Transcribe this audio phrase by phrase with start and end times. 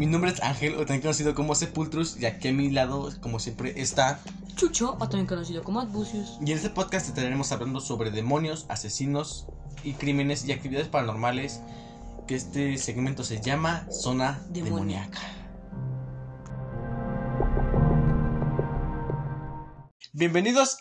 [0.00, 3.38] Mi nombre es Ángel, o también conocido como Sepultrus, y aquí a mi lado, como
[3.38, 4.18] siempre, está.
[4.56, 6.38] Chucho, o también conocido como Adbusius.
[6.40, 9.44] Y en este podcast estaremos hablando sobre demonios, asesinos
[9.84, 11.60] y crímenes y actividades paranormales.
[12.26, 15.20] Que este segmento se llama Zona Demoníaca.
[15.20, 15.20] Demoníaca.
[20.14, 20.78] Bienvenidos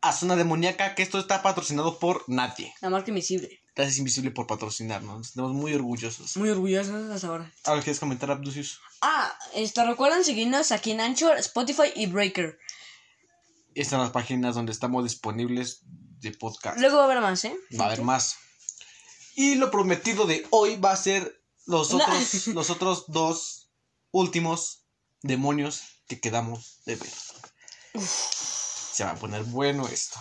[0.00, 2.72] a Zona Demoníaca, que esto está patrocinado por nadie.
[2.82, 3.59] La marca invisible.
[3.76, 6.36] Gracias Invisible por patrocinarnos, estamos muy orgullosos.
[6.36, 7.52] Muy orgullosos hasta ahora.
[7.64, 8.80] Ahora quieres comentar, Abducius.
[9.00, 12.58] Ah, esto, recuerden seguirnos aquí en Anchor, Spotify y Breaker.
[13.74, 15.82] Estas son las páginas donde estamos disponibles
[16.20, 16.78] de podcast.
[16.78, 17.56] Luego va a haber más, ¿eh?
[17.78, 18.36] Va a haber más.
[19.36, 21.98] Y lo prometido de hoy va a ser los No.
[22.04, 23.70] otros, los otros dos
[24.10, 24.84] últimos
[25.22, 28.02] demonios que quedamos de ver.
[28.02, 30.18] Se va a poner bueno esto.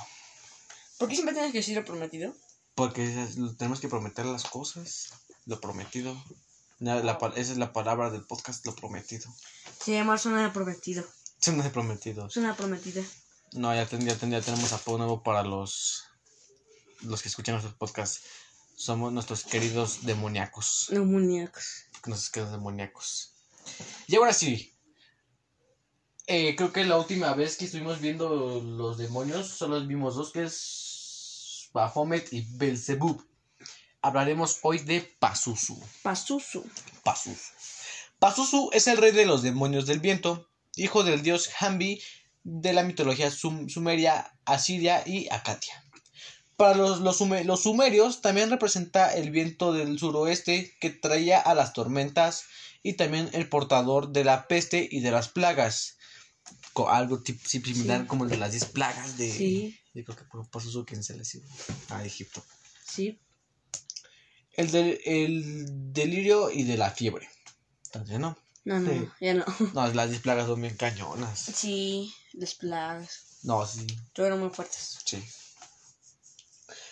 [0.98, 2.36] ¿Por qué siempre tienes que decir lo prometido?
[2.80, 5.10] Porque tenemos que prometer las cosas.
[5.46, 6.16] Lo prometido.
[6.80, 9.30] La- la esa es la palabra del podcast, lo prometido.
[9.84, 11.04] Se llama Zona de Prometido.
[11.42, 12.34] Son de prometidos.
[12.34, 13.04] Zona prometida.
[13.52, 16.06] No, ya, ten- ya, ten- ya tenemos apodo nuevo para los,
[17.02, 18.22] los que escuchan nuestros podcasts.
[18.78, 20.88] Somos nuestros queridos demoníacos.
[20.90, 21.84] Demoníacos.
[22.06, 23.34] Nuestros queridos demoníacos.
[24.08, 24.74] Y ahora sí.
[26.28, 30.44] eh, creo que la última vez que estuvimos viendo los demonios, solo vimos dos, que
[30.44, 30.89] es
[31.74, 33.24] Baphomet y Belzebub.
[34.02, 35.78] Hablaremos hoy de Pazuzu.
[36.04, 36.66] Pazuzu.
[37.04, 37.54] Pazuzu.
[38.20, 42.02] Pazuzu es el rey de los demonios del viento, hijo del dios Hambi
[42.44, 45.84] de la mitología sum- sumeria, asiria y acadia.
[46.56, 51.54] Para los, los, sume- los sumerios también representa el viento del suroeste que traía a
[51.54, 52.44] las tormentas
[52.84, 55.98] y también el portador de la peste y de las plagas.
[56.88, 58.08] Algo similar Sí.
[58.08, 59.32] como el de las 10 plagas de...
[59.32, 61.48] Sí, Yo creo que por Pazuzu quien se les iba
[61.90, 62.44] a Egipto.
[62.86, 63.20] sí.
[64.54, 67.30] El, del el delirio y de la fiebre.
[67.86, 68.38] Entonces, ¿no?
[68.66, 69.08] No, no, Sí.
[69.22, 69.46] ya no.
[69.74, 71.40] No, las 10 plagas son bien cañonas.
[71.56, 73.38] Sí, las plagas.
[73.44, 73.88] No, sí,
[74.18, 75.00] eran muy fuertes.
[75.06, 75.24] sí.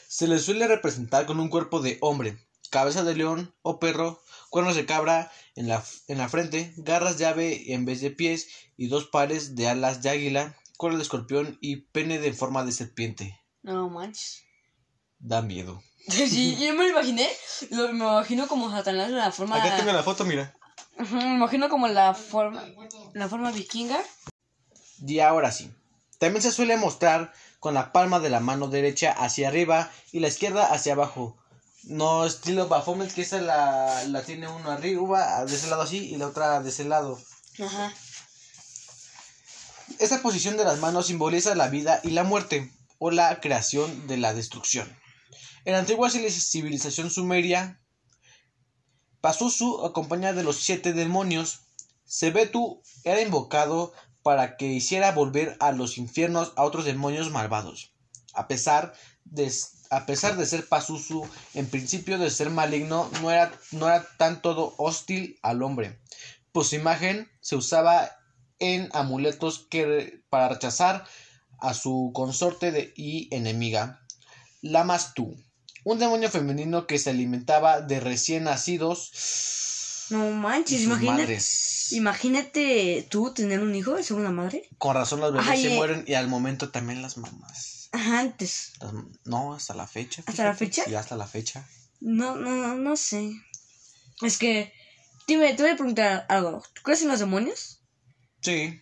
[0.07, 2.38] Se le suele representar con un cuerpo de hombre,
[2.69, 7.25] cabeza de león o perro, cuernos de cabra en la, en la frente, garras de
[7.25, 11.57] ave en vez de pies y dos pares de alas de águila, cola de escorpión
[11.59, 13.41] y pene de forma de serpiente.
[13.63, 14.43] No manches.
[15.19, 15.81] Da miedo.
[16.07, 17.29] Sí, yo me lo imaginé.
[17.71, 19.57] Lo, me imagino como Satanás en la forma.
[19.57, 20.55] Acá tengo la foto, mira.
[21.11, 22.63] Me imagino como la forma.
[23.13, 23.99] La forma vikinga.
[25.05, 25.69] Y ahora sí.
[26.17, 30.29] También se suele mostrar con la palma de la mano derecha hacia arriba y la
[30.29, 31.37] izquierda hacia abajo.
[31.83, 36.17] No estilo Baphomet, que esa la, la tiene uno arriba, de ese lado así, y
[36.17, 37.19] la otra de ese lado.
[37.59, 37.93] Ajá.
[40.00, 44.18] Esta posición de las manos simboliza la vida y la muerte, o la creación de
[44.18, 44.88] la destrucción.
[45.66, 47.81] En la antigua civiliz- civilización sumeria,
[49.22, 51.62] Pazuzu, acompañada de los siete demonios,
[52.06, 53.94] Sebetu era invocado
[54.24, 57.94] para que hiciera volver a los infiernos a otros demonios malvados.
[58.34, 58.94] A pesar
[59.25, 59.52] de,
[59.90, 64.41] a pesar de ser Pazuzu, en principio de ser maligno, no era, no era tan
[64.41, 66.00] todo hostil al hombre,
[66.52, 68.12] pues su imagen se usaba
[68.59, 71.06] en amuletos que, para rechazar
[71.59, 74.01] a su consorte de- y enemiga,
[74.62, 75.35] Lamastu,
[75.84, 79.12] un demonio femenino que se alimentaba de recién nacidos.
[80.09, 81.22] No manches, imagínate.
[81.23, 81.91] madres.
[81.91, 84.67] Imagínate tú tener un hijo de segunda madre.
[84.78, 85.75] Con razón los bebés Ay, se eh.
[85.75, 87.90] mueren y al momento también las mamás.
[87.91, 88.73] Ajá, antes.
[88.81, 88.94] Las-
[89.25, 90.23] no, hasta la fecha.
[90.25, 90.84] ¿Hasta la fecha?
[90.85, 91.67] Sí, hasta la fecha.
[92.01, 93.31] No, no, no, no sé.
[94.22, 94.73] Es que.
[95.28, 96.63] Dime, te voy a preguntar algo.
[96.73, 97.76] ¿Tú crees en los demonios?
[98.41, 98.79] Sí.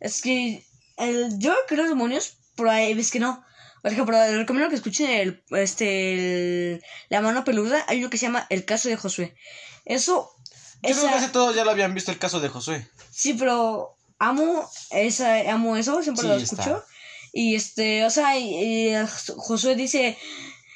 [0.00, 0.64] Es que.
[0.96, 3.44] El, yo creo los demonios, pero hay veces que no.
[3.82, 6.14] Por ejemplo, recomiendo que escuchen el, este,
[6.74, 7.84] el- la mano peluda.
[7.88, 9.34] Hay uno que se llama El caso de Josué.
[9.84, 10.30] Eso.
[10.82, 12.88] Yo creo que esa- casi todos ya lo habían visto el caso de Josué.
[13.10, 16.54] Sí, pero amo esa, amo eso, siempre Sí, lo está.
[16.54, 16.84] escucho.
[17.32, 18.94] Y este, o sea, y, y,
[19.36, 20.16] Josué dice,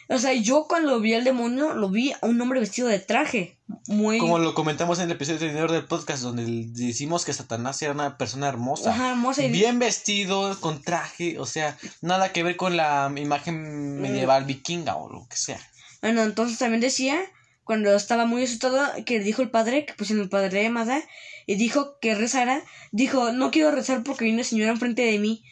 [0.08, 3.58] o sea, yo cuando vi al demonio, lo vi a un hombre vestido de traje.
[3.86, 7.92] Muy Como lo comentamos en el episodio anterior del podcast, donde decimos que Satanás era
[7.92, 8.90] una persona hermosa.
[8.90, 14.00] ajá, hermosa y Bien vestido, con traje, o sea, nada que ver con la imagen
[14.00, 15.60] medieval vikinga o lo que sea.
[16.00, 17.20] Bueno, entonces también decía,
[17.64, 21.02] cuando estaba muy asustado, que dijo el padre, que pusieron el padre de Amada,
[21.44, 22.62] y dijo que rezara,
[22.92, 25.44] dijo, no quiero rezar porque hay una señora enfrente de mí.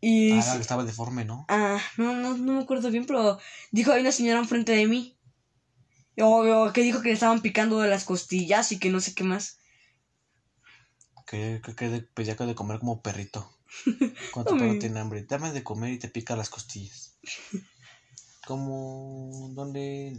[0.00, 1.44] Y Ah, que estaba deforme, ¿no?
[1.48, 3.38] Ah, no, no, no me acuerdo bien, pero
[3.70, 5.16] dijo hay una señora enfrente de mí.
[6.18, 6.28] O,
[6.66, 9.24] o que dijo que le estaban picando de las costillas y que no sé qué
[9.24, 9.58] más.
[11.28, 13.40] Que, que, que de- pedía que de comer como perrito.
[14.32, 17.14] Cuando tu perro tiene hambre, dame de comer y te pica las costillas.
[18.46, 20.18] Como, ¿dónde?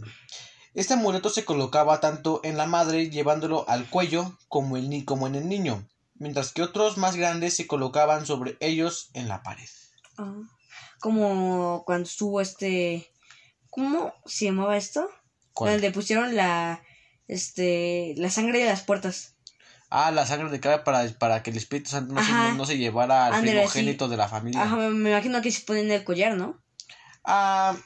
[0.74, 5.34] Este amuleto se colocaba tanto en la madre llevándolo al cuello como, el como en
[5.36, 5.86] el niño,
[6.22, 9.68] mientras que otros más grandes se colocaban sobre ellos en la pared.
[10.16, 10.36] Ah,
[11.00, 13.10] como cuando estuvo este.
[13.68, 15.10] ¿Cómo se llamaba esto?
[15.52, 15.72] ¿Cuál?
[15.72, 16.82] Donde pusieron la.
[17.26, 18.14] Este.
[18.16, 19.34] La sangre de las puertas.
[19.90, 22.54] Ah, la sangre de cabra para, para que el Espíritu Santo no, se, Ajá.
[22.54, 24.62] no se llevara al Ándale, primogénito de la familia.
[24.62, 26.62] Ajá, me, me imagino que se ponen el collar, ¿no?
[27.24, 27.76] Ah,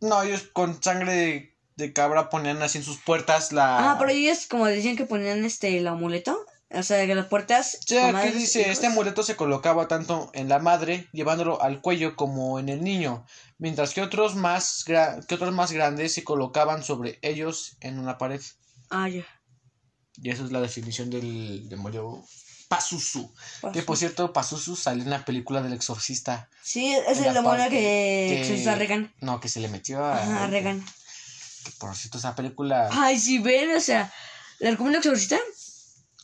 [0.00, 3.90] no, ellos con sangre de, de cabra ponían así en sus puertas la...
[3.90, 6.45] Ah, pero ellos como decían que ponían este el amuleto.
[6.70, 7.78] O sea, que las puertas.
[7.86, 8.72] Sí, aquí comadres, dice, hijos.
[8.72, 13.24] este amuleto se colocaba tanto en la madre, llevándolo al cuello, como en el niño,
[13.58, 18.40] mientras que otros más, que otros más grandes se colocaban sobre ellos en una pared.
[18.90, 19.24] Ah, ya.
[20.20, 22.24] Y esa es la definición del demonio
[22.68, 23.32] Pazuzu.
[23.72, 26.48] Que por cierto, Pazuzu sale en la película del exorcista.
[26.62, 29.14] Sí, es el la demonio que, que- exorcizó a Regan.
[29.20, 30.20] No, que se le metió a...
[30.20, 30.84] Ajá, a Regan.
[31.64, 32.88] Que por cierto, esa película...
[32.90, 34.12] Ay, si ven, o sea,
[34.58, 35.38] el argumento exorcista.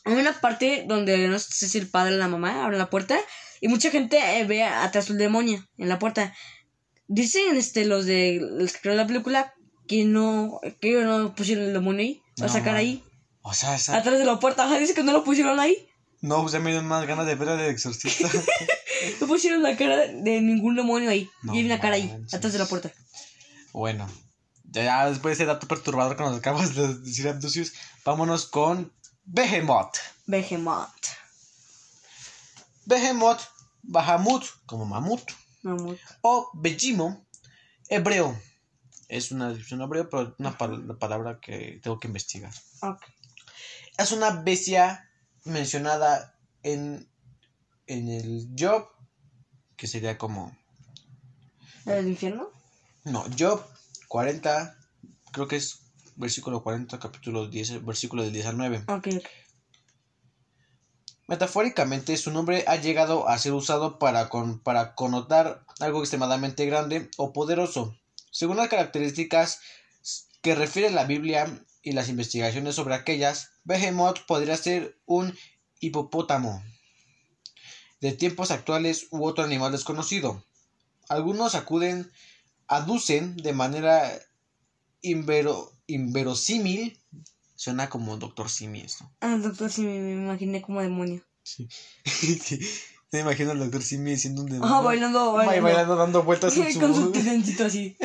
[0.05, 3.17] Hay una parte donde no sé si el padre o la mamá abren la puerta
[3.61, 6.33] y mucha gente eh, ve atrás del demonio en la puerta.
[7.07, 9.53] Dicen este los de los que crearon la película
[9.87, 12.75] que no que no pusieron el demonio ahí, No, a sacar man.
[12.77, 13.03] ahí,
[13.41, 13.97] O sea, esa...
[13.97, 14.65] atrás de la puerta.
[14.65, 15.87] Ajá, dice que no lo pusieron ahí.
[16.21, 18.29] No, pues ya me dieron más ganas de ver el exorcista.
[19.19, 21.29] No pusieron la cara de ningún demonio ahí.
[21.41, 22.33] No y hay una cara ahí, manches.
[22.35, 22.89] atrás de la puerta.
[23.73, 24.07] bueno,
[24.71, 27.73] ya después de ese dato perturbador que nos acabas de decir, Abducius,
[28.05, 28.93] vámonos con
[29.25, 29.97] Behemoth.
[30.27, 31.07] Behemoth.
[32.85, 33.41] Behemoth,
[33.83, 35.21] Bahamut, como mamut,
[35.63, 35.99] Mamut.
[36.21, 37.25] o Bejimo,
[37.89, 38.37] hebreo.
[39.07, 42.51] Es una descripción hebreo, pero una pal- una palabra que tengo que investigar.
[42.81, 43.01] Ok.
[43.97, 45.09] Es una bestia
[45.45, 47.07] mencionada en,
[47.87, 48.87] en el Job,
[49.77, 50.57] que sería como
[51.85, 52.49] ¿El infierno?
[53.03, 53.63] No, Job
[54.07, 54.77] 40,
[55.31, 55.79] creo que es
[56.15, 58.83] versículo 40, capítulo 10, versículo del 10 al 9.
[58.87, 59.23] Ok, ok.
[61.27, 67.09] Metafóricamente, su nombre ha llegado a ser usado para, con, para connotar algo extremadamente grande
[67.17, 67.97] o poderoso.
[68.29, 69.61] Según las características
[70.41, 71.47] que refiere la Biblia
[71.81, 75.37] y las investigaciones sobre aquellas, Behemoth podría ser un
[75.79, 76.61] hipopótamo
[78.01, 80.43] de tiempos actuales u otro animal desconocido.
[81.07, 82.11] Algunos acuden,
[82.67, 84.11] aducen de manera
[85.03, 86.99] invero- inverosímil,
[87.55, 89.09] suena como Doctor Simi esto.
[89.21, 91.21] Ah, doctor, sí me, imaginé como demonio.
[93.11, 94.73] Me imagino al Doctor Simi siendo un demonio.
[94.75, 95.63] Ah, bailando, Ba- bailando.
[95.63, 97.11] bailando, dando vueltas en Con su su...
[97.11, 97.95] trencito así.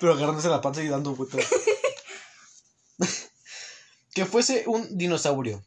[0.00, 1.44] pero agarrándose la panza y dando vueltas.
[4.14, 5.64] que fuese un dinosaurio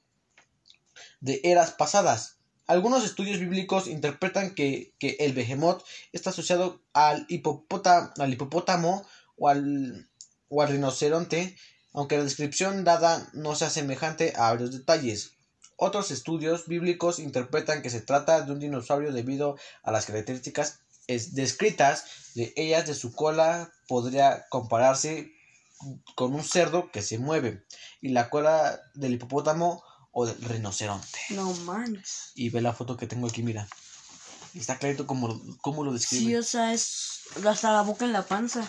[1.20, 2.38] de eras pasadas.
[2.68, 9.06] Algunos estudios bíblicos interpretan que, que el behemoth está asociado al, hipopóta- al hipopótamo
[9.38, 10.10] o al,
[10.50, 11.56] o al rinoceronte,
[11.94, 15.32] aunque la descripción dada no sea semejante a varios detalles.
[15.78, 21.34] Otros estudios bíblicos interpretan que se trata de un dinosaurio debido a las características es-
[21.36, 22.06] descritas
[22.36, 25.32] de ellas de su cola podría compararse
[26.16, 27.64] con un cerdo que se mueve
[28.02, 31.20] y la cola del hipopótamo o del rinoceronte.
[31.32, 32.32] No manches.
[32.36, 33.68] Y ve la foto que tengo aquí, mira.
[34.56, 36.40] Está clarito cómo, cómo lo Sí, describe.
[36.40, 38.64] o sea, es hasta la boca en la panza.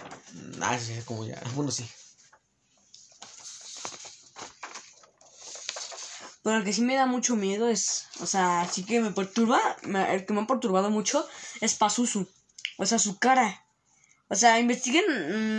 [0.61, 1.41] Ah, sí, como ya.
[1.55, 1.89] Bueno, sí.
[6.43, 9.61] Pero el que sí me da mucho miedo es, o sea, sí que me perturba,
[9.83, 11.27] me- el que me ha perturbado mucho
[11.61, 12.29] es Pazuzu.
[12.79, 13.65] O sea, su cara.
[14.29, 15.05] O sea, investiguen,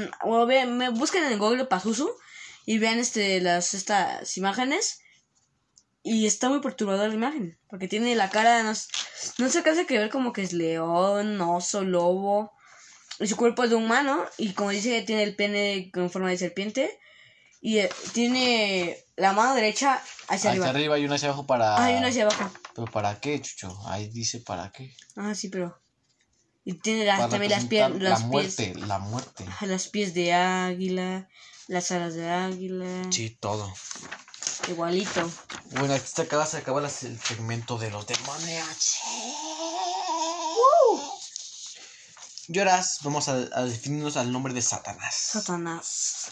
[0.06, 2.10] mm, o vean, me busquen en Google Pazuzu
[2.66, 5.00] y vean este, las, estas imágenes.
[6.04, 9.98] Y está muy perturbadora la imagen, porque tiene la cara, no, no se alcanza que
[9.98, 12.54] ver como que es león, oso, lobo.
[13.20, 16.38] Y su cuerpo es de humano, y como dice, tiene el pene con forma de
[16.38, 17.00] serpiente.
[17.60, 19.96] Y eh, tiene la mano derecha
[20.28, 20.70] hacia Hacia arriba.
[20.70, 21.76] arriba y una hacia abajo para.
[21.76, 22.52] Ah, hay una hacia abajo.
[22.76, 23.76] ¿Pero para qué, Chucho?
[23.88, 24.96] Ahí dice para qué.
[25.16, 25.82] Ah, sí, pero.
[26.64, 28.88] Y tiene las, también las, pies, la muerte, pies.
[28.88, 29.46] la muerte.
[29.62, 31.28] Las pies de águila.
[31.68, 32.86] Las alas de águila.
[33.10, 33.74] Sí, todo.
[34.68, 35.32] Igualito.
[35.72, 38.98] Bueno, aquí se acaba, se acaba el segmento de los demonios.
[42.50, 45.16] Y ahora vamos a, a definirnos al nombre de Satanás.
[45.16, 46.32] Satanás.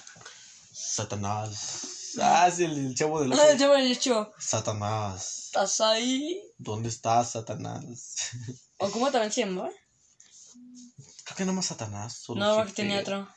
[0.71, 1.87] Satanás.
[2.21, 3.41] Ah, es el, el chavo del ojo.
[3.41, 4.31] Ah, ya me he dicho.
[4.39, 5.43] Satanás.
[5.47, 6.41] ¿Estás ahí?
[6.57, 8.15] ¿Dónde está Satanás?
[8.77, 9.69] ¿O cómo también se llama?
[11.25, 12.13] Creo que no más Satanás.
[12.17, 12.67] Solo No, Jefe.
[12.69, 13.27] que tenía otro.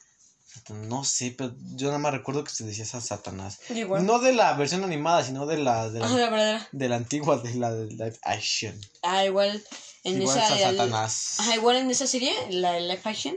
[0.68, 3.58] No sé, pero yo nada más recuerdo que se decía esa Satanás.
[3.70, 4.04] Igual.
[4.06, 6.68] No de la versión animada, sino de la, de Ah, la, verdadera.
[6.72, 8.80] de la antigua, de la de live action.
[9.02, 9.62] Ah, igual.
[10.04, 10.58] En Igual esa.
[10.58, 11.36] Satanás.
[11.40, 13.36] Ajá, igual en esa serie, la de live action,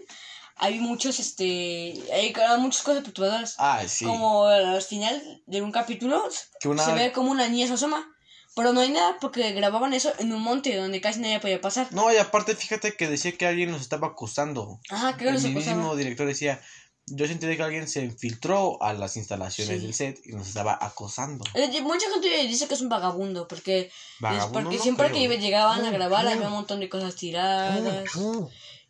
[0.56, 3.56] hay muchos, este, hay muchas cosas perturbadoras.
[3.58, 4.06] Ah, sí.
[4.06, 6.24] Como al final de un capítulo
[6.60, 8.08] Que una- se ve como una niña se asoma.
[8.54, 11.88] Pero no hay nada porque grababan eso en un monte donde casi nadie podía pasar.
[11.92, 14.82] No, y aparte fíjate que decía que alguien nos estaba acosando.
[14.90, 16.62] Ajá, creo que el mismo director decía,
[17.08, 19.86] yo sentí que alguien se infiltró a las instalaciones Sí.
[19.86, 21.44] del set y nos estaba acosando.
[21.54, 23.92] Eh, Mucha gente dice que es un vagabundo porque,
[24.22, 25.30] es porque no siempre creo.
[25.30, 28.10] que llegaban a grabar había un montón de cosas tiradas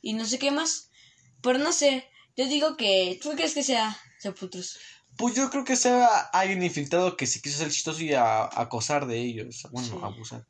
[0.01, 0.89] y no sé qué más.
[1.41, 4.77] Pero no sé, yo digo que tú crees que sea Sepultus.
[5.17, 9.07] Pues yo creo que sea alguien infiltrado que se quiso hacer chistoso y a- acosar
[9.07, 9.63] de ellos.
[9.71, 9.95] Bueno, Sí.
[10.01, 10.45] abusar.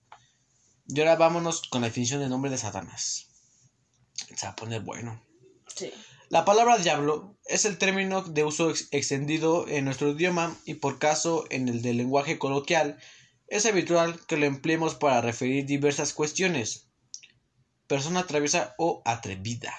[0.88, 3.28] Y ahora vámonos con la definición del nombre de Satanás.
[4.36, 5.24] Se va a poner bueno.
[5.74, 5.92] Sí.
[6.32, 10.98] La palabra diablo es el término de uso ex- extendido en nuestro idioma y por
[10.98, 12.98] caso en el del lenguaje coloquial
[13.48, 16.88] es habitual que lo empleemos para referir diversas cuestiones.
[17.86, 19.74] Persona traviesa o atrevida.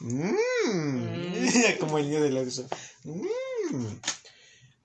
[0.00, 0.36] Mm.
[1.80, 2.66] Como el niño de la uso.
[3.04, 3.96] Mm.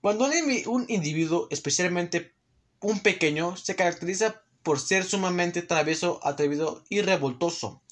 [0.01, 0.29] Cuando
[0.65, 2.35] un individuo, especialmente
[2.81, 7.83] un pequeño, se caracteriza por ser sumamente travieso, atrevido y revoltoso,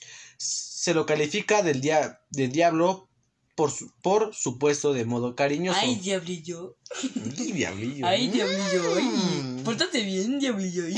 [0.81, 3.09] se lo califica del, dia- del diablo
[3.55, 5.77] por, su- por supuesto de modo cariñoso.
[5.81, 6.77] Ay, diablillo.
[7.37, 8.07] Ay, diablillo.
[8.07, 8.95] Ay, diablillo.
[8.95, 9.03] Ay.
[9.03, 9.63] Mm.
[9.65, 10.83] Pórtate bien, diablillo.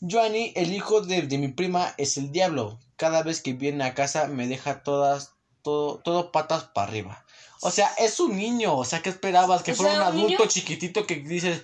[0.00, 2.80] Joanny, el hijo de, de mi prima, es el diablo.
[2.96, 5.32] Cada vez que viene a casa me deja todas,
[5.62, 7.24] todo, todo patas para arriba.
[7.60, 8.74] O sea, es un niño.
[8.76, 9.62] O sea, ¿qué esperabas?
[9.62, 11.62] Que fuera un un adulto niño- chiquitito que dices,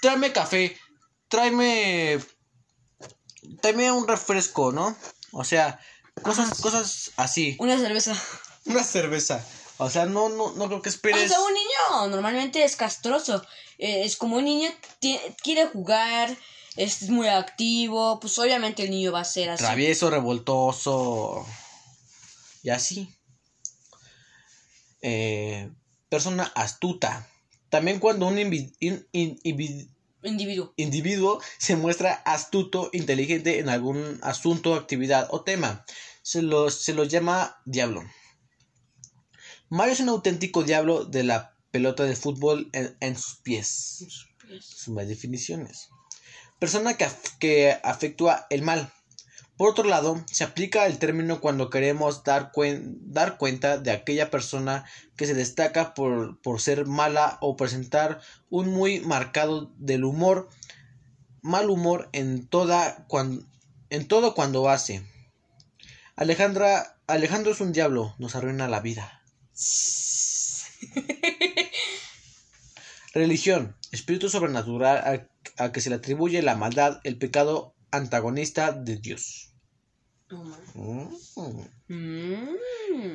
[0.00, 0.76] tráeme café,
[1.28, 2.18] tráeme,
[3.60, 4.96] tráeme un refresco, ¿no?
[5.38, 5.78] O sea,
[6.22, 6.62] cosas, Ajá.
[6.62, 7.56] cosas así.
[7.58, 8.16] Una cerveza.
[8.64, 9.44] Una cerveza.
[9.76, 11.28] O sea, no, no, no creo que O esperes.
[11.28, 13.44] sea, un niño normalmente es castroso.
[13.76, 14.70] Eh, es como un niño
[15.42, 16.34] quiere jugar,
[16.76, 18.18] es muy activo.
[18.18, 19.62] Pues obviamente el niño va a ser así.
[19.62, 21.46] Travieso, revoltoso.
[22.62, 23.14] Y así.
[25.02, 25.70] Eh,
[26.08, 27.28] persona astuta.
[27.68, 29.88] También cuando un invi- in- in- invi-
[30.26, 30.72] Individuo.
[30.76, 35.84] individuo se muestra astuto, inteligente en algún asunto, actividad o tema,
[36.22, 38.02] se lo, se lo llama diablo.
[39.68, 44.28] Mario es un auténtico diablo de la pelota de fútbol en, en sus pies.
[44.60, 45.88] Sumas definiciones.
[46.58, 48.92] Persona que, que afectúa el mal.
[49.56, 54.30] Por otro lado, se aplica el término cuando queremos dar, cuen- dar cuenta de aquella
[54.30, 54.84] persona
[55.16, 58.20] que se destaca por, por ser mala o presentar
[58.50, 60.50] un muy marcado del humor,
[61.40, 63.48] mal humor en, toda, cuan-
[63.88, 65.06] en todo cuando hace.
[66.16, 69.22] Alejandra, Alejandro es un diablo, nos arruina la vida.
[73.14, 75.26] Religión, espíritu sobrenatural
[75.58, 79.52] a, a que se le atribuye la maldad, el pecado antagonista de Dios.
[80.74, 81.08] Mm.
[81.88, 82.56] Mm.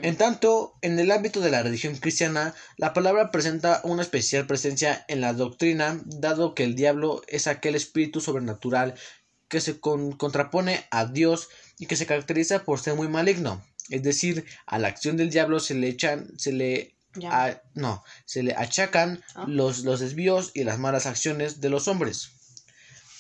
[0.04, 5.04] En tanto, en el ámbito de la religión cristiana, la palabra presenta una especial presencia
[5.08, 8.96] en la doctrina, dado que el diablo es aquel espíritu sobrenatural
[9.50, 13.62] que se con- contrapone a Dios y que se caracteriza por ser muy maligno.
[13.90, 16.96] Es decir, a la acción del diablo se le echan, se le
[17.30, 19.44] a- no, se le achacan Ah.
[19.48, 22.30] los, los desvíos y las malas acciones de los hombres.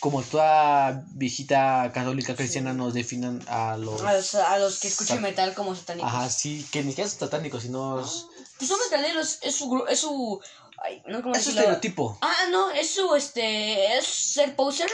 [0.01, 2.77] Como toda viejita católica cristiana Sí.
[2.77, 4.01] nos definan a los...
[4.01, 6.09] A los, a los que escuchan metal como satánicos.
[6.11, 8.25] Ajá, sí, que ni siquiera es satánico, sino es,
[8.57, 10.41] Pues son metaleros, es su es su
[10.83, 11.59] ay, no es decirlo.
[11.61, 12.17] estereotipo.
[12.21, 14.89] Ah, no, es su este es ser poser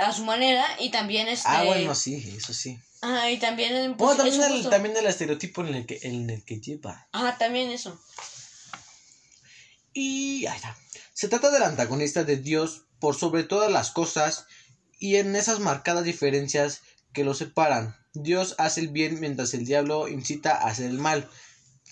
[0.00, 2.78] a su manera y también este Ah, bueno, sí, eso sí.
[3.00, 6.00] Ah, y también Bueno, pues, es también su el, también el estereotipo en el que,
[6.02, 7.06] en el que lleva.
[7.12, 7.96] Ah, también eso.
[9.92, 10.76] Y ahí está.
[11.14, 14.46] Se trata del antagonista de Dios por sobre todas las cosas
[15.00, 16.82] y en esas marcadas diferencias
[17.12, 17.96] que lo separan.
[18.14, 21.28] Dios hace el bien mientras el diablo incita a hacer el mal.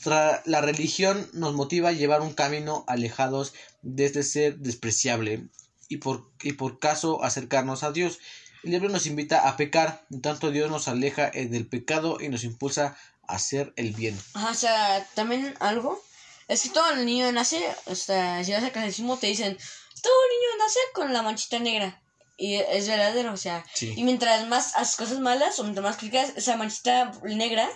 [0.05, 5.49] La religión nos motiva a llevar un camino alejados de este ser despreciable
[5.89, 8.21] y por, y por caso acercarnos a Dios.
[8.63, 12.45] El diablo nos invita a pecar, tanto Dios nos aleja eh, del pecado y nos
[12.45, 14.17] impulsa a hacer el bien.
[14.35, 16.01] Ajá, o sea, también algo
[16.47, 19.59] es que todo el niño nace, o sea, si vas al catecismo te dicen,
[20.03, 22.03] todo niño nace con la manchita negra.
[22.37, 23.93] Y es verdadero, o sea, Sí.
[23.97, 27.69] y mientras más haces cosas malas o mientras más clicas, esa manchita negra,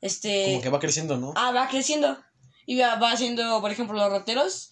[0.00, 1.32] este Como que va creciendo, ¿no?
[1.36, 2.16] Ah, va creciendo.
[2.66, 4.70] Y va, va haciendo, por ejemplo, los rateros.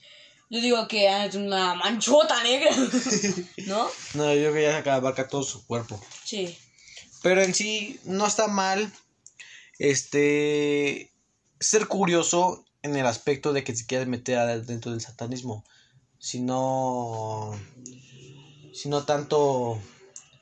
[0.49, 2.71] Yo digo que es una manchota negra.
[3.67, 3.89] ¿No?
[4.15, 6.01] No, yo creo que ya se abarca todo su cuerpo.
[6.25, 6.57] Sí.
[7.23, 8.93] Pero en sí no está mal
[9.79, 11.13] este
[11.61, 15.65] ser curioso en el aspecto de que se quieras meter dentro del satanismo.
[16.23, 17.59] Si no
[18.73, 19.77] si no tanto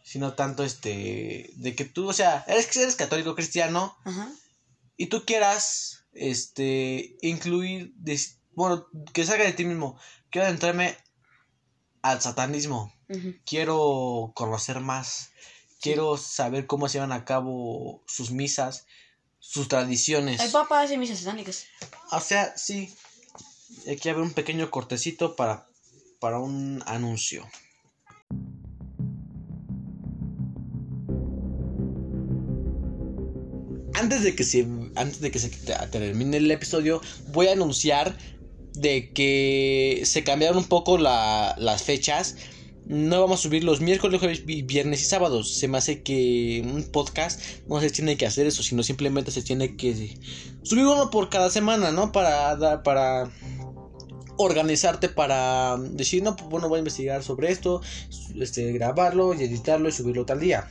[0.04, 4.30] si no tanto este de que tú, o sea, eres eres católico cristiano Ajá.
[4.98, 7.94] y tú quieras este incluir
[8.52, 10.98] bueno que salga de ti mismo quiero adentrarme
[12.02, 12.94] al satanismo.
[13.46, 15.30] Quiero conocer más.
[15.80, 18.86] Quiero saber cómo se llevan a cabo sus misas
[19.38, 20.40] sus tradiciones.
[20.40, 21.64] El papa hace misas satánicas.
[22.12, 22.94] O sea sí.
[23.90, 25.69] Aquí haber un pequeño cortecito para
[26.20, 27.46] para un anuncio
[33.94, 35.48] antes de que se antes de que se
[35.90, 37.00] termine el episodio
[37.32, 38.16] voy a anunciar
[38.74, 42.36] de que se cambiaron un poco las fechas
[42.90, 45.54] no vamos a subir los miércoles, jueves, viernes y sábados.
[45.54, 49.42] Se me hace que un podcast no se tiene que hacer eso, sino simplemente se
[49.42, 50.18] tiene que
[50.64, 52.10] subir uno por cada semana, ¿no?
[52.10, 53.30] Para dar, para
[54.42, 57.82] organizarte para decir, no, pues bueno, voy a investigar sobre esto,
[58.38, 60.68] este, grabarlo y editarlo y subirlo tal día.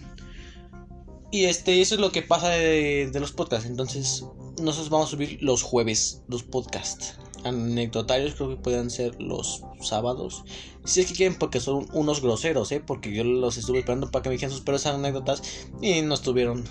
[1.31, 3.69] Y este, eso es lo que pasa de, los podcasts.
[3.69, 4.25] Entonces,
[4.59, 7.15] nosotros vamos a subir los jueves los podcasts.
[7.43, 10.43] Anecdotarios creo que pueden ser los sábados.
[10.85, 12.81] Si es que quieren, porque son unos groseros, ¿eh?
[12.85, 15.43] Porque yo los estuve esperando para que me dijeran sus peores anécdotas
[15.81, 16.65] y no estuvieron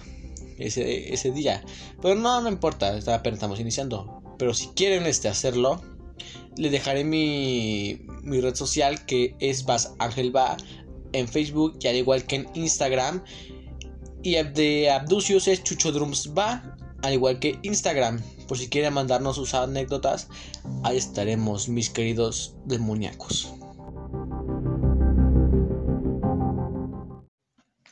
[0.59, 1.65] ese, ese día.
[2.03, 4.21] Pero no, no importa, apenas estamos iniciando.
[4.39, 5.81] Pero si quieren este, hacerlo,
[6.59, 10.57] les dejaré mi, mi red social que es Bas Ángel Ba
[11.13, 13.23] en Facebook y al igual que en Instagram.
[14.23, 18.21] Y de Abducius es Chucho Drums va, al igual que Instagram.
[18.49, 20.29] Por si quieren mandarnos sus anécdotas,
[20.83, 23.55] ahí estaremos, mis queridos demoníacos.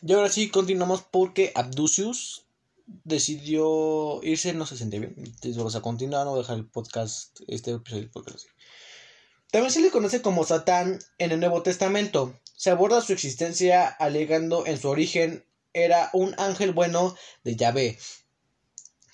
[0.04, 2.45] Y ahora sí, continuamos porque Abducius
[2.86, 5.14] decidió irse, no se siente bien.
[5.42, 8.48] Entonces a continuar, no dejar el podcast, este episodio del podcast así.
[9.50, 12.38] También se le conoce como Satán en el Nuevo Testamento.
[12.56, 15.44] Se aborda su existencia alegando en su origen
[15.76, 17.14] era un ángel bueno
[17.44, 17.98] de Yahvé,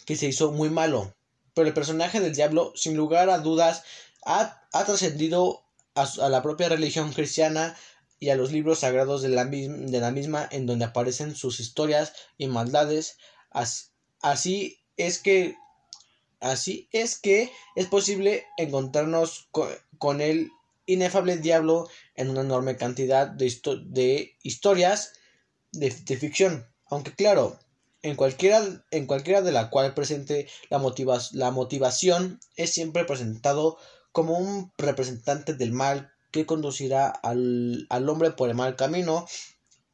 [0.06, 1.14] que se hizo muy malo.
[1.54, 3.82] Pero el personaje del diablo, sin lugar a dudas,
[4.24, 7.76] ha, trascendido a, la propia religión cristiana
[8.20, 12.12] y a los libros sagrados de la, de la misma en donde aparecen sus historias
[12.38, 13.18] y maldades.
[13.52, 15.56] Así, es que
[16.40, 19.48] así es que es posible encontrarnos
[19.98, 20.50] con, el
[20.86, 23.52] inefable diablo en una enorme cantidad de,
[23.84, 25.12] de historias
[25.72, 26.66] de, ficción.
[26.86, 27.58] Aunque claro,
[28.02, 30.82] en cualquiera, en cualquiera de la cual presente la,
[31.32, 33.78] la motivación es siempre presentado
[34.12, 39.26] como un representante del mal que conducirá al, al, hombre por el mal camino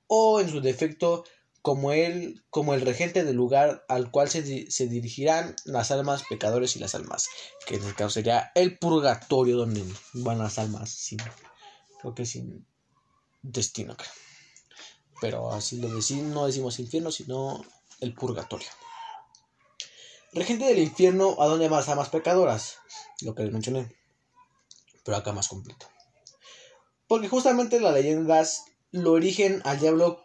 [0.06, 1.24] o en su defecto
[1.62, 6.76] como él como el regente del lugar al cual se, se, dirigirán las almas pecadores
[6.76, 7.28] y las almas
[7.66, 11.18] que en el caso sería el purgatorio donde van las almas sin
[12.00, 12.66] creo que sin
[13.42, 14.10] destino creo
[15.20, 17.64] pero así lo decimos, no decimos infierno, sino
[18.00, 18.68] el purgatorio.
[20.32, 22.76] Regente del infierno, ¿a dónde más más pecadoras?
[23.22, 23.94] Lo que les mencioné,
[25.04, 25.86] pero acá más completo.
[27.08, 30.24] Porque justamente las leyendas lo origen al diablo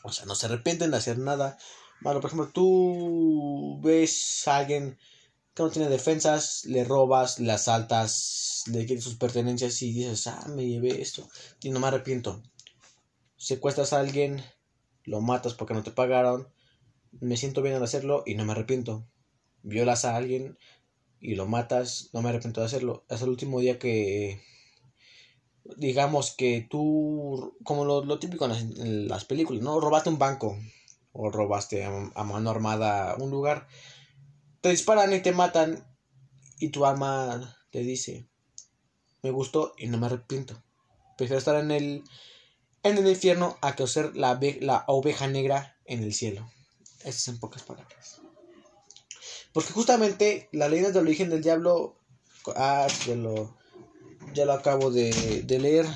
[0.04, 1.58] O sea, no se arrepienten de hacer nada
[2.00, 2.20] malo.
[2.20, 4.98] Por ejemplo, tú ves a alguien
[5.54, 10.46] que no tiene defensas, le robas, le asaltas, le quieres sus pertenencias y dices, ah,
[10.48, 11.28] me llevé esto
[11.62, 12.42] y no me arrepiento.
[13.36, 14.42] Secuestras a alguien,
[15.04, 16.48] lo matas porque no te pagaron
[17.20, 19.06] me siento bien al hacerlo y no me arrepiento.
[19.62, 20.58] Violas a alguien
[21.20, 23.04] y lo matas, no me arrepiento de hacerlo.
[23.08, 24.40] Es el último día que,
[25.76, 29.80] digamos que tú, como lo, típico en las, películas, ¿no?
[29.80, 30.58] Robaste un banco
[31.12, 33.68] o robaste a, mano armada un lugar.
[34.62, 35.84] Te disparan y te matan
[36.60, 38.28] y tu alma te dice,
[39.22, 40.62] me gustó y no me arrepiento.
[41.18, 42.04] Prefiero estar en el,
[42.84, 46.48] en el infierno a que ser la, la oveja negra en el cielo.
[46.98, 48.20] Estas en pocas palabras.
[49.52, 51.98] Porque justamente la leyenda del origen del diablo.
[52.54, 53.56] Ah, ya lo,
[54.32, 55.86] ya lo acabo de, de leer.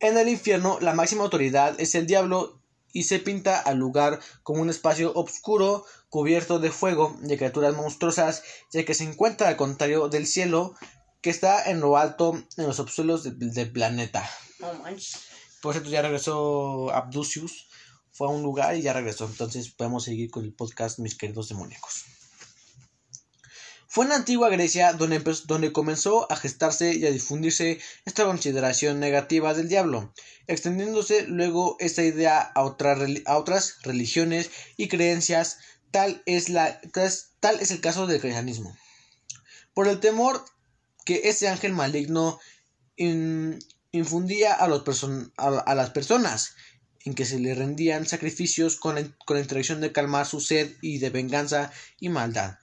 [0.00, 2.60] En el infierno, la máxima autoridad es el diablo
[2.94, 8.42] y se pinta al lugar como un espacio oscuro cubierto de fuego, de criaturas monstruosas,
[8.72, 10.74] ya que se encuentra al contrario del cielo,
[11.20, 14.26] que está en lo alto, en los subsuelos del, planeta.
[15.60, 17.68] Por cierto, ya regresó Abducius
[18.12, 19.26] fue a un lugar y ya regresó.
[19.26, 22.04] Entonces podemos seguir con el podcast, mis queridos demoníacos.
[23.94, 29.54] Fue en la antigua Grecia donde, comenzó a gestarse y a difundirse esta consideración negativa
[29.54, 30.12] del diablo,
[30.48, 35.58] extendiéndose luego esta idea a, a otras religiones y creencias,
[35.92, 36.80] tal es, la,
[37.38, 38.76] tal es el caso del cristianismo.
[39.74, 40.44] Por el temor
[41.04, 42.40] que ese ángel maligno
[42.96, 44.82] infundía a, los
[45.36, 46.56] a, las personas,
[47.04, 50.74] en que se le rendían sacrificios con la, con la intención de calmar su sed
[50.82, 52.58] y de venganza y maldad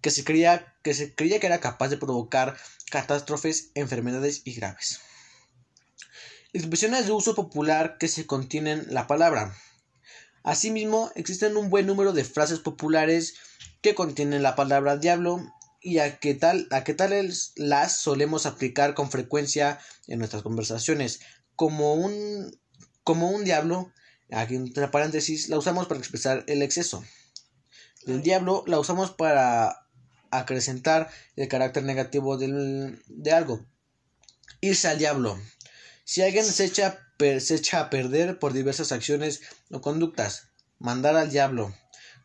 [0.00, 2.56] que se creía que, se creía que era capaz de provocar
[2.90, 5.00] catástrofes, enfermedades y graves.
[6.52, 9.54] Expresiones de uso popular que se contienen la palabra.
[10.42, 13.34] Asimismo, existen un buen número de frases populares
[13.82, 15.40] que contienen la palabra diablo
[15.80, 21.20] y a que tal a que tales las solemos aplicar con frecuencia en nuestras conversaciones
[21.54, 22.50] como un
[23.04, 23.92] como un diablo
[24.32, 27.04] aquí entre paréntesis la usamos para expresar el exceso
[28.06, 29.87] el diablo la usamos para
[30.30, 33.64] acrecentar el carácter negativo de algo.
[34.60, 35.38] Irse al diablo.
[36.04, 41.30] Si alguien se echa, se echa a perder por diversas acciones o conductas, mandar al
[41.30, 41.74] diablo.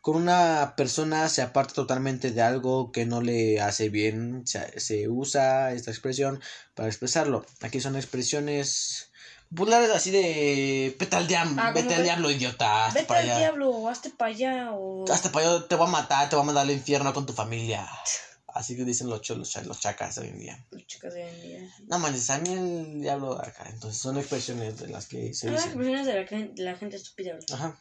[0.00, 5.08] Con una persona se aparta totalmente de algo que no le hace bien, se, se
[5.08, 6.40] usa esta expresión
[6.74, 7.46] para expresarlo.
[7.62, 9.10] Aquí son expresiones
[9.54, 12.90] populares así de vete al diablo, ah, vete al diablo, idiota.
[12.92, 15.04] Vete al diablo, hazte para allá, o.
[15.10, 17.32] Hazte para allá, te voy a matar, te voy a mandar al infierno con tu
[17.32, 17.88] familia.
[18.48, 20.66] Así que dicen los, los, los chacas hoy en día.
[20.70, 21.74] Los chacas de hoy en día.
[21.88, 23.68] No manches, a mí el diablo acá.
[23.68, 25.68] Entonces son expresiones de las que se ah, dicen.
[25.70, 27.36] expresiones de la, de la gente estúpida.
[27.52, 27.80] Ajá.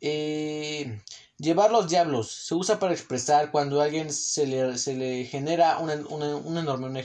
[0.00, 1.00] Eh,
[1.38, 5.78] Llevar los diablos se usa para expresar cuando a alguien se le, se le genera
[5.78, 7.04] un enorme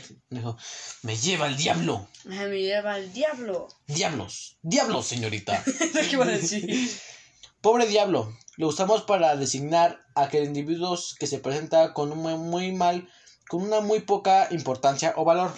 [1.02, 2.08] Me lleva el diablo.
[2.24, 3.68] Me lleva el diablo.
[3.88, 4.58] Diablos.
[4.62, 5.62] Diablos, señorita.
[6.10, 6.90] ¿Qué a decir?
[7.62, 8.34] Pobre diablo.
[8.56, 13.10] Lo usamos para designar a aquel individuo que se presenta con un muy mal,
[13.50, 15.52] con una muy poca importancia o valor.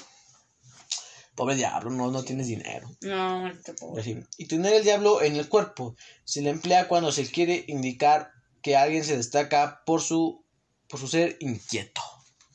[1.35, 2.89] Pobre diablo, no, no tienes dinero.
[3.01, 4.25] No, te pobre.
[4.37, 8.32] Y tener el diablo en el cuerpo se le emplea cuando se quiere indicar
[8.63, 10.43] que alguien se destaca por su,
[10.87, 12.01] por su ser inquieto.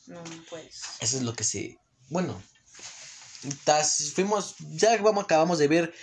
[0.06, 0.82] No, pues.
[1.00, 1.78] Eso es lo que se...
[2.08, 2.42] Bueno,
[4.14, 5.94] fuimos, ya vamos, acabamos de ver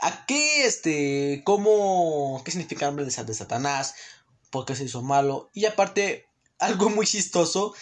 [0.00, 3.94] a qué, este, cómo, qué significa el nombre de, Satanás,
[4.50, 6.26] por qué se hizo malo, y aparte,
[6.58, 7.74] algo muy chistoso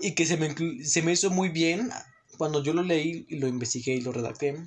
[0.00, 0.52] y que se me,
[0.84, 1.92] se me hizo muy bien
[2.38, 4.66] cuando yo lo leí y lo investigué y lo redacté.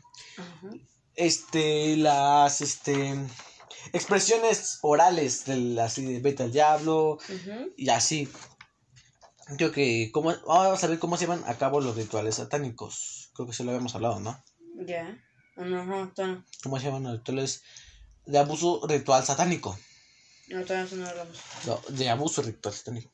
[1.16, 3.18] Este, las, este,
[3.94, 7.18] expresiones orales del así de vete al diablo
[7.78, 8.30] y así.
[9.58, 13.32] Creo que como vamos a ver cómo se llevan a cabo los rituales satánicos.
[13.34, 14.44] Creo que se lo habíamos hablado, ¿no?
[14.86, 15.18] Ya.
[15.56, 17.64] ¿Cómo se llaman los rituales
[18.26, 19.78] de abuso ritual satánico?
[20.48, 21.38] No, todavía no hablamos.
[21.66, 23.12] No, de abuso ritual satánico.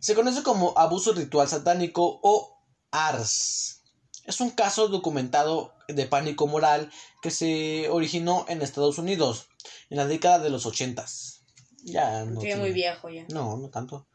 [0.00, 3.82] Se conoce como abuso ritual satánico o ARS.
[4.24, 6.92] Es un caso documentado de pánico moral
[7.22, 9.49] que se originó en Estados Unidos
[9.88, 11.42] en la década de los ochentas.
[11.84, 12.40] Ya no.
[12.40, 13.24] Tiene muy viejo ya.
[13.30, 14.06] No, no tanto.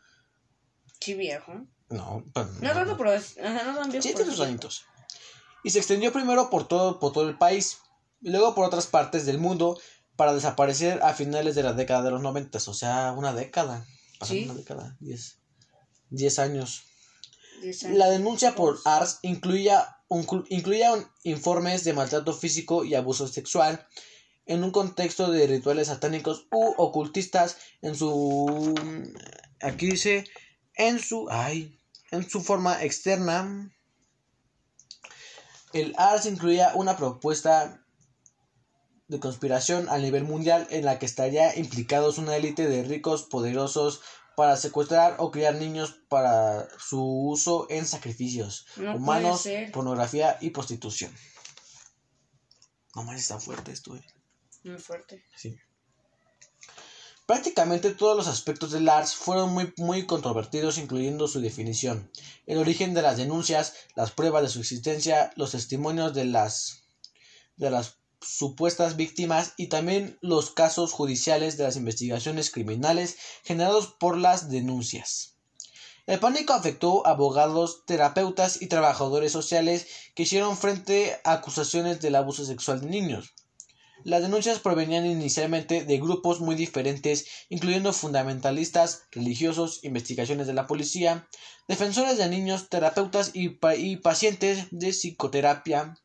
[0.99, 1.53] Sí, viejo.
[1.89, 4.01] No, pero, no, tanto, pero es, no tan viejo.
[4.01, 4.85] Sí, tiene sus añitos.
[5.63, 7.79] Y se extendió primero por todo, por todo el país
[8.21, 9.79] y luego por otras partes del mundo
[10.15, 12.67] para desaparecer a finales de la década de los noventas.
[12.67, 13.85] O sea, una década.
[14.21, 14.45] ¿Sí?
[14.45, 14.95] una década.
[14.99, 15.39] Diez,
[16.09, 16.85] diez años.
[17.61, 17.97] Diez años.
[17.97, 23.85] La denuncia por ARS incluía, un, incluía un, informes de maltrato físico y abuso sexual
[24.45, 28.75] en un contexto de rituales satánicos u ocultistas en su
[29.61, 30.25] aquí dice
[30.75, 31.79] en su ay
[32.11, 33.71] en su forma externa
[35.73, 37.85] el ARS incluía una propuesta
[39.07, 44.01] de conspiración a nivel mundial en la que estaría implicados una élite de ricos poderosos
[44.35, 51.13] para secuestrar o criar niños para su uso en sacrificios humanos, pornografía y prostitución.
[52.95, 53.95] No más está fuerte esto.
[53.95, 54.14] Eh.
[54.65, 55.23] Muy fuerte.
[55.37, 55.55] Sí.
[57.27, 62.11] Prácticamente todos los aspectos del ARS fueron muy, muy controvertidos, incluyendo su definición,
[62.47, 66.83] el origen de las denuncias, las pruebas de su existencia, los testimonios de las,
[67.57, 74.17] de las supuestas víctimas y también los casos judiciales de las investigaciones criminales generados por
[74.17, 75.35] las denuncias.
[76.07, 82.15] El pánico afectó a abogados, terapeutas y trabajadores sociales que hicieron frente a acusaciones del
[82.15, 83.35] abuso sexual de niños.
[84.05, 91.27] Las denuncias provenían inicialmente de grupos muy diferentes, incluyendo fundamentalistas, religiosos, investigaciones de la policía,
[91.67, 93.49] defensores de niños, terapeutas y,
[93.97, 95.97] pacientes de psicoterapia.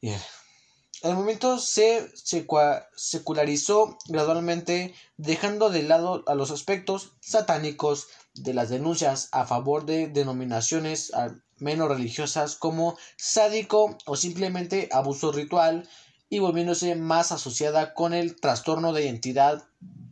[0.00, 9.28] El movimiento se secularizó gradualmente, dejando de lado a los aspectos satánicos de las denuncias
[9.32, 11.12] a favor de denominaciones
[11.58, 15.86] menos religiosas como sádico o simplemente abuso ritual
[16.28, 19.68] y volviéndose más asociada con el trastorno de identidad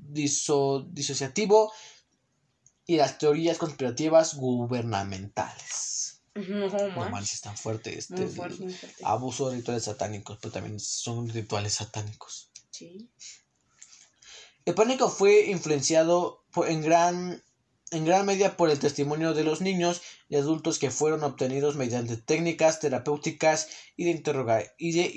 [0.09, 1.73] disociativo
[2.87, 6.23] y las teorías conspirativas gubernamentales.
[6.35, 8.29] No, no es tan fuerte este
[9.05, 12.51] abuso de rituales satánicos, pero también son rituales satánicos.
[12.71, 13.09] Sí.
[14.65, 17.44] El pánico fue influenciado en gran
[17.95, 22.17] en gran medida por el testimonio de los niños y adultos que fueron obtenidos mediante
[22.17, 25.13] técnicas terapéuticas y de, y de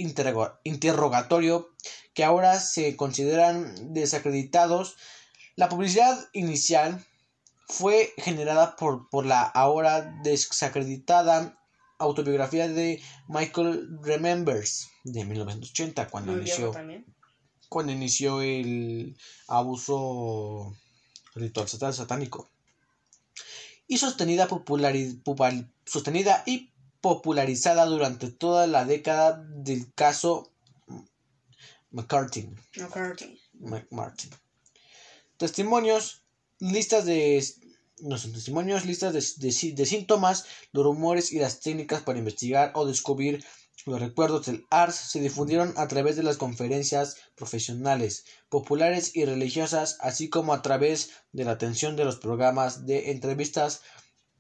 [0.64, 1.70] interrogatorio
[2.14, 4.96] que ahora se consideran desacreditados.
[5.56, 7.04] La publicidad inicial
[7.68, 11.60] fue generada por, por la ahora desacreditada
[12.00, 16.74] autobiografía de Michael Remembers de 1980 cuando inició
[17.70, 20.74] cuando inició el abuso
[21.36, 22.50] ritual satánico
[23.88, 24.48] y sostenida,
[25.86, 26.72] sostenida y
[27.02, 30.52] popularizada durante toda la década del caso
[31.92, 32.50] McCarthy.
[33.60, 34.30] McCarthy.
[35.38, 36.24] Testimonios,
[36.60, 37.44] listas de
[38.00, 42.86] no son testimonios, listas de, de, síntomas, los rumores y las técnicas para investigar o
[42.86, 43.44] descubrir
[43.88, 49.98] los recuerdos del ARS se difundieron a través de las conferencias profesionales, populares y religiosas,
[50.02, 53.82] así como a través de la atención de los programas de entrevistas,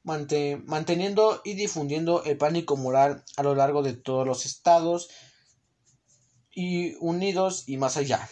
[0.03, 5.10] manteniendo y difundiendo el pánico moral a lo largo de todos los estados
[6.51, 8.29] y unidos y más allá.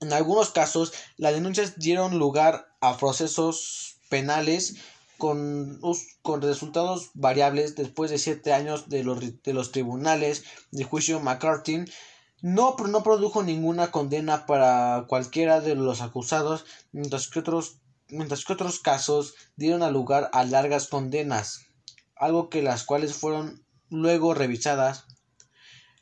[0.00, 4.76] En algunos casos, las denuncias dieron lugar a procesos penales
[5.24, 5.80] con,
[6.20, 11.86] con resultados variables después de siete años de los, de los tribunales de juicio McCarthy
[12.42, 18.52] no, no produjo ninguna condena para cualquiera de los acusados, mientras que otros, mientras que
[18.52, 21.68] otros casos dieron lugar a largas condenas,
[22.16, 25.06] algo que las cuales fueron luego revisadas.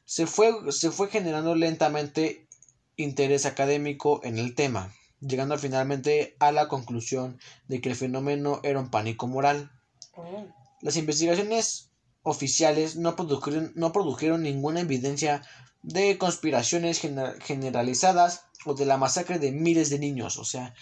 [0.05, 2.49] Se fue, se fue generando lentamente
[2.97, 8.81] interés académico en el tema llegando finalmente a la conclusión de que el fenómeno era
[8.81, 9.71] un pánico moral.
[10.15, 10.47] Oh.
[10.81, 11.91] Las investigaciones
[12.23, 15.43] oficiales no produjeron, no produjeron ninguna evidencia
[15.83, 17.01] de conspiraciones
[17.41, 20.75] generalizadas o de la masacre de miles de niños, o sea,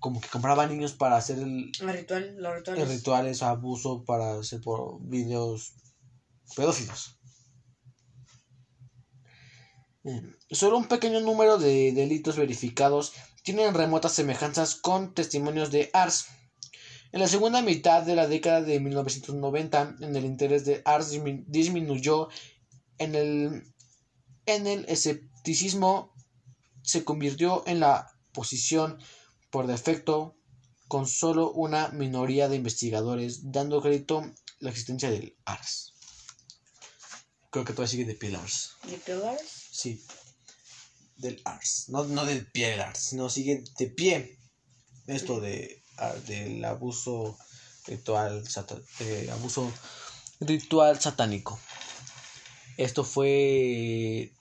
[0.00, 2.82] como que compraban niños para hacer el, ritual, los rituales.
[2.82, 5.74] El rituales, abuso para hacer por videos
[6.56, 7.16] pedófilos.
[10.50, 16.26] Solo un pequeño número de delitos verificados tienen remotas semejanzas con testimonios de Ars.
[17.12, 21.10] En la segunda mitad de la década de 1990, en el interés de Ars
[21.46, 22.28] disminuyó
[22.98, 23.64] en el,
[24.46, 26.14] en el escepticismo
[26.82, 28.98] se convirtió en la posición
[29.50, 30.36] por defecto
[30.86, 34.22] con solo una minoría de investigadores dando crédito
[34.60, 35.94] la existencia del ARS.
[37.50, 38.76] Creo que todavía sigue de Pillars.
[38.84, 39.68] ¿De Pillars?
[39.72, 40.00] Sí
[41.20, 41.86] del Ars.
[41.88, 44.38] No, no del pie del Ars, sino sigue de pie
[45.06, 47.36] esto de, ah, del abuso
[47.86, 48.44] ritual,
[49.00, 49.72] eh, abuso
[50.40, 51.58] ritual satánico.
[52.76, 54.32] Esto fue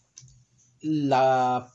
[0.82, 1.74] la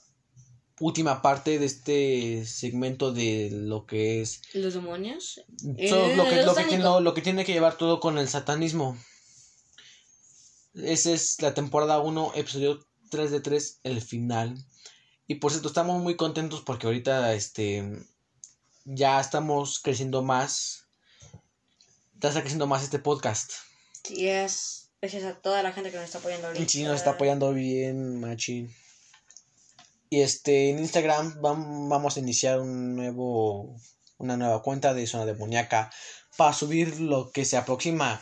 [0.81, 6.65] última parte de este segmento de lo que es los demonios lo, que, lo, que
[6.65, 8.99] tiene, lo, que tiene que llevar todo con el satanismo
[10.75, 14.59] esa es la temporada 1 episodio 3 de 3 el final
[15.27, 17.83] y por cierto, estamos muy contentos porque ahorita este
[18.85, 20.87] ya estamos creciendo más.
[22.21, 23.53] Ya está creciendo más este podcast.
[24.03, 26.69] Sí, es gracias a toda la gente que nos está apoyando ahorita.
[26.69, 28.75] Sí, nos está apoyando bien, machín.
[30.11, 33.77] Y este, en Instagram vamos a iniciar un nuevo,
[34.19, 35.91] una nueva cuenta de Zona Demoníaca
[36.37, 38.21] para subir lo que se aproxima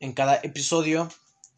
[0.00, 1.08] en cada episodio.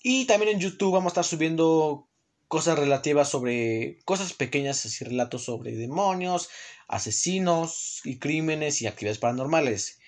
[0.03, 2.09] Y también en YouTube vamos a estar subiendo
[2.53, 6.51] cosas relativas sobre cosas pequeñas, así relatos sobre demonios,
[6.87, 10.01] asesinos y crímenes y actividades paranormales.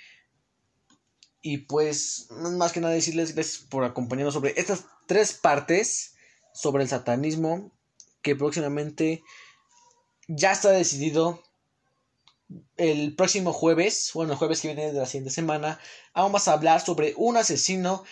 [1.40, 6.16] Y pues, más que nada decirles gracias por acompañarnos sobre estas tres partes
[6.52, 7.72] sobre el satanismo
[8.20, 9.22] que próximamente
[10.28, 11.42] ya está decidido
[12.76, 15.80] el próximo jueves, bueno, el jueves que viene de la siguiente semana,
[16.14, 18.04] vamos a hablar sobre un asesino,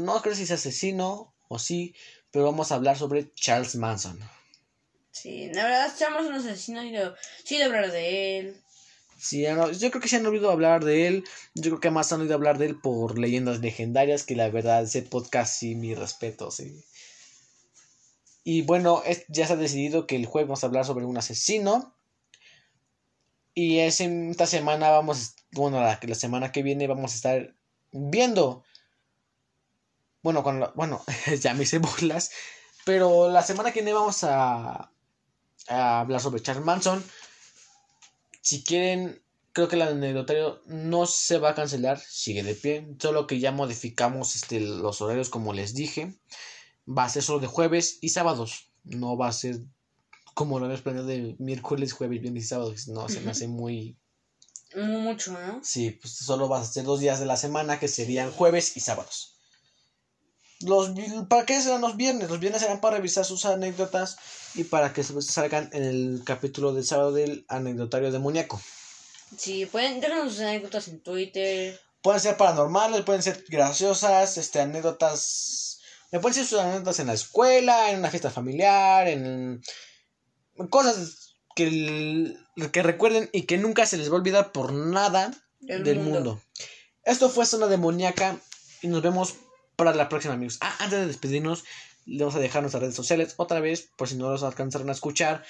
[0.00, 1.94] no creo si es asesino o sí,
[2.30, 4.18] pero vamos a hablar sobre Charles Manson.
[5.10, 6.96] Sí, la verdad, Charles Manson asesino y
[7.44, 8.56] sí de hablar de él.
[9.18, 11.24] Sí, yo creo que se han olvidado hablar de él.
[11.54, 14.24] Yo creo que más han oído hablar de él por leyendas legendarias.
[14.24, 16.82] Que la verdad, ese podcast sí, mi respeto, sí.
[18.44, 21.18] Y bueno, es- ya se ha decidido que el jueves vamos a hablar sobre un
[21.18, 21.94] asesino.
[23.52, 27.54] Y es esta semana vamos, bueno, la, la semana que viene vamos a estar
[27.92, 28.64] viendo.
[30.22, 31.02] Bueno, con la- bueno,
[31.40, 32.30] ya me hice burlas.
[32.84, 34.92] Pero la semana que viene vamos a,
[35.68, 37.04] a hablar sobre Charles Manson.
[38.42, 42.88] Si quieren, creo que el anecdotario no se va a cancelar, sigue de pie.
[42.98, 46.18] Solo que ya modificamos este, los horarios como les dije.
[46.88, 48.70] Va a ser solo de jueves y sábados.
[48.84, 49.58] No va a ser
[50.34, 52.88] como lo habíamos planeado de miércoles, jueves, viernes y sábados.
[52.88, 53.98] No, se me hace muy...
[54.74, 55.60] Mu- Mucho, ¿no?
[55.62, 58.80] Sí, pues solo vas a hacer dos días de la semana que serían jueves y
[58.80, 59.39] sábados.
[60.62, 60.90] Los,
[61.28, 62.28] ¿Para qué serán los viernes?
[62.28, 64.16] Los viernes serán para revisar sus anécdotas
[64.54, 68.60] y para que salgan en el capítulo del sábado del anecdotario demoníaco.
[69.38, 71.80] Sí, pueden dejarnos sus anécdotas en Twitter.
[72.02, 75.80] Pueden ser paranormales, pueden ser graciosas, este, anécdotas.
[76.12, 79.62] Me pueden ser sus anécdotas en la escuela, en una fiesta familiar, en
[80.68, 82.38] cosas que, el-
[82.72, 86.12] que recuerden y que nunca se les va a olvidar por nada Del del mundo.
[86.20, 86.42] mundo.
[87.04, 88.36] Esto fue Zona Demoníaca
[88.82, 89.34] y nos vemos
[89.80, 90.58] para la próxima, amigos.
[90.60, 91.64] Ah, antes de despedirnos,
[92.04, 94.92] le vamos a dejar nuestras redes sociales otra vez, por si no los alcanzaron a
[94.92, 95.42] escuchar.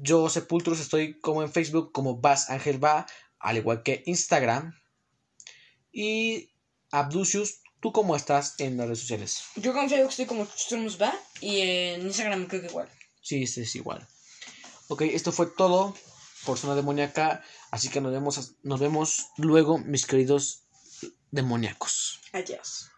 [0.00, 3.06] Yo, Sepultros, estoy como en Facebook, como Vas Ángel Va,
[3.38, 4.72] al igual que Instagram.
[5.92, 6.48] Y
[6.90, 9.42] Abducius, ¿tú cómo estás en las redes sociales?
[9.56, 12.88] Yo con Facebook estoy como Sturmus va y en Instagram creo que igual.
[13.20, 14.08] Sí, este es igual.
[14.88, 15.94] Ok, esto fue todo
[16.46, 17.44] por Zona Demoníaca.
[17.70, 20.62] Así que nos vemos, nos vemos luego, mis queridos
[21.30, 22.20] demoníacos.
[22.32, 22.95] Adiós.